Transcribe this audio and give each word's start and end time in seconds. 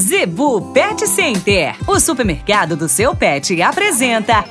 Zebu 0.00 0.72
Pet 0.72 1.08
Center, 1.08 1.74
o 1.84 1.98
supermercado 1.98 2.76
do 2.76 2.88
seu 2.88 3.16
pet, 3.16 3.60
apresenta. 3.60 4.44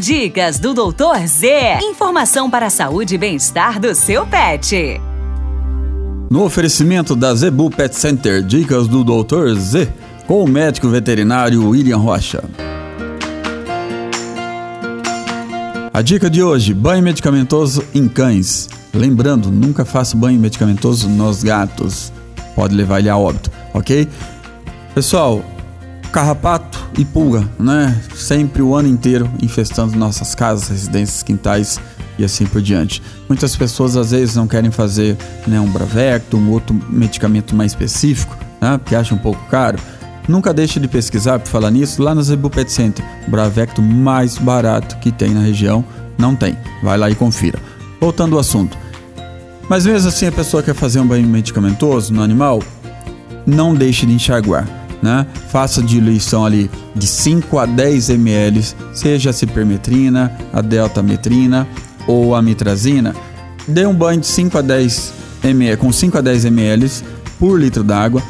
Dicas 0.00 0.58
do 0.58 0.72
Doutor 0.72 1.18
Z. 1.26 1.80
Informação 1.82 2.48
para 2.48 2.66
a 2.66 2.70
saúde 2.70 3.16
e 3.16 3.18
bem-estar 3.18 3.78
do 3.78 3.94
seu 3.94 4.26
pet. 4.26 4.98
No 6.30 6.44
oferecimento 6.44 7.14
da 7.14 7.34
Zebu 7.34 7.68
Pet 7.68 7.94
Center, 7.94 8.42
dicas 8.42 8.88
do 8.88 9.04
Doutor 9.04 9.54
Z, 9.54 9.92
com 10.26 10.42
o 10.42 10.48
médico 10.48 10.88
veterinário 10.88 11.68
William 11.68 11.98
Rocha. 11.98 12.42
A 15.92 16.00
dica 16.00 16.30
de 16.30 16.42
hoje: 16.42 16.72
banho 16.72 17.02
medicamentoso 17.02 17.84
em 17.94 18.08
cães. 18.08 18.66
Lembrando, 18.94 19.50
nunca 19.50 19.84
faça 19.84 20.16
banho 20.16 20.40
medicamentoso 20.40 21.06
nos 21.06 21.42
gatos. 21.42 22.10
Pode 22.54 22.74
levar 22.74 23.00
ele 23.00 23.08
a 23.08 23.16
óbito 23.16 23.50
ok? 23.74 24.08
Pessoal, 24.94 25.44
carrapato 26.12 26.78
e 26.96 27.04
pulga, 27.04 27.46
né? 27.58 28.00
Sempre 28.14 28.62
o 28.62 28.74
ano 28.74 28.88
inteiro 28.88 29.28
infestando 29.42 29.98
nossas 29.98 30.34
casas, 30.34 30.68
residências, 30.68 31.22
quintais 31.22 31.80
e 32.16 32.24
assim 32.24 32.46
por 32.46 32.62
diante. 32.62 33.02
Muitas 33.28 33.56
pessoas 33.56 33.96
às 33.96 34.12
vezes 34.12 34.36
não 34.36 34.46
querem 34.46 34.70
fazer 34.70 35.16
né, 35.46 35.58
um 35.58 35.68
Bravecto, 35.68 36.36
um 36.36 36.50
outro 36.52 36.80
medicamento 36.88 37.54
mais 37.54 37.72
específico, 37.72 38.36
né? 38.60 38.78
Porque 38.78 38.94
acham 38.94 39.18
um 39.18 39.20
pouco 39.20 39.44
caro. 39.50 39.78
Nunca 40.26 40.54
deixe 40.54 40.80
de 40.80 40.88
pesquisar 40.88 41.38
por 41.38 41.48
falar 41.48 41.70
nisso 41.70 42.00
lá 42.00 42.14
no 42.14 42.22
Zebu 42.22 42.48
Pet 42.48 42.70
Center. 42.70 43.04
O 43.26 43.30
Bravecto 43.30 43.82
mais 43.82 44.38
barato 44.38 44.96
que 44.98 45.10
tem 45.12 45.34
na 45.34 45.40
região 45.40 45.84
não 46.16 46.34
tem. 46.34 46.56
Vai 46.82 46.96
lá 46.96 47.10
e 47.10 47.14
confira. 47.14 47.58
Voltando 48.00 48.36
ao 48.36 48.40
assunto. 48.40 48.78
Mas 49.68 49.86
mesmo 49.86 50.08
assim 50.08 50.26
a 50.26 50.32
pessoa 50.32 50.62
quer 50.62 50.74
fazer 50.74 51.00
um 51.00 51.06
banho 51.06 51.26
medicamentoso 51.26 52.12
no 52.12 52.22
animal, 52.22 52.62
não 53.46 53.74
deixe 53.74 54.06
de 54.06 54.12
enxaguar. 54.12 54.68
Né? 55.02 55.26
Faça 55.50 55.82
diluição 55.82 56.46
ali 56.46 56.70
de 56.94 57.06
5 57.06 57.58
a 57.58 57.66
10 57.66 58.10
ml, 58.10 58.64
seja 58.94 59.30
a 59.30 59.32
cipermetrina, 59.32 60.32
a 60.52 60.60
deltametrina 60.60 61.66
ou 62.06 62.34
a 62.34 62.40
mitrazina. 62.40 63.14
Dê 63.68 63.86
um 63.86 63.94
banho 63.94 64.20
de 64.20 64.26
5 64.26 64.58
a 64.58 64.62
10 64.62 65.12
ml, 65.44 65.76
com 65.76 65.92
5 65.92 66.18
a 66.18 66.20
10 66.20 66.46
ml 66.46 66.90
por 67.38 67.60
litro 67.60 67.82
d'água. 67.82 68.22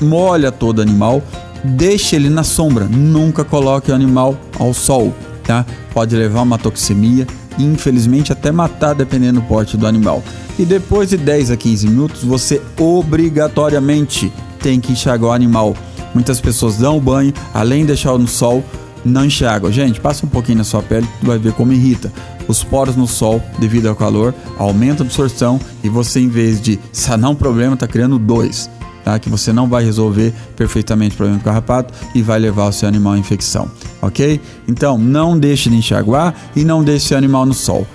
Molha 0.00 0.52
todo 0.52 0.80
animal, 0.80 1.22
deixe 1.64 2.16
ele 2.16 2.30
na 2.30 2.44
sombra, 2.44 2.84
nunca 2.84 3.44
coloque 3.44 3.90
o 3.90 3.94
animal 3.94 4.36
ao 4.58 4.72
sol, 4.72 5.12
tá? 5.44 5.66
Pode 5.92 6.14
levar 6.14 6.42
uma 6.42 6.56
toxemia 6.56 7.26
e 7.58 7.64
infelizmente 7.64 8.32
até 8.32 8.50
matar 8.50 8.94
dependendo 8.94 9.40
do 9.40 9.46
porte 9.46 9.76
do 9.76 9.86
animal. 9.86 10.22
E 10.58 10.64
depois 10.64 11.10
de 11.10 11.16
10 11.16 11.50
a 11.50 11.56
15 11.56 11.88
minutos, 11.88 12.24
você 12.24 12.60
obrigatoriamente 12.78 14.32
tem 14.60 14.80
que 14.80 14.92
enxaguar 14.92 15.32
o 15.32 15.34
animal. 15.34 15.76
Muitas 16.14 16.40
pessoas 16.40 16.76
dão 16.76 16.96
o 16.96 17.00
banho, 17.00 17.32
além 17.54 17.80
de 17.80 17.88
deixar 17.88 18.16
no 18.18 18.26
sol, 18.26 18.64
não 19.04 19.24
enxágua. 19.24 19.72
Gente, 19.72 20.00
passa 20.00 20.26
um 20.26 20.28
pouquinho 20.28 20.58
na 20.58 20.64
sua 20.64 20.82
pele, 20.82 21.08
tu 21.20 21.26
vai 21.26 21.38
ver 21.38 21.52
como 21.52 21.72
irrita. 21.72 22.12
Os 22.46 22.64
poros 22.64 22.96
no 22.96 23.06
sol, 23.06 23.42
devido 23.58 23.86
ao 23.86 23.96
calor, 23.96 24.34
aumenta 24.58 25.02
a 25.02 25.06
absorção 25.06 25.60
e 25.82 25.88
você, 25.88 26.20
em 26.20 26.28
vez 26.28 26.60
de 26.60 26.78
sanar 26.92 27.30
um 27.30 27.34
problema, 27.34 27.74
está 27.74 27.86
criando 27.86 28.18
dois. 28.18 28.68
Tá? 29.04 29.18
Que 29.18 29.28
você 29.28 29.52
não 29.52 29.68
vai 29.68 29.84
resolver 29.84 30.32
perfeitamente 30.56 31.14
o 31.14 31.16
problema 31.16 31.38
do 31.38 31.44
carrapato 31.44 31.94
e 32.14 32.22
vai 32.22 32.38
levar 32.38 32.68
o 32.68 32.72
seu 32.72 32.88
animal 32.88 33.14
à 33.14 33.18
infecção, 33.18 33.70
ok? 34.02 34.40
Então, 34.68 34.98
não 34.98 35.38
deixe 35.38 35.70
de 35.70 35.76
enxaguar 35.76 36.34
e 36.54 36.64
não 36.64 36.84
deixe 36.84 37.06
o 37.06 37.08
seu 37.08 37.18
animal 37.18 37.46
no 37.46 37.54
sol. 37.54 37.86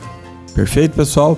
Perfeito, 0.54 0.96
pessoal? 0.96 1.38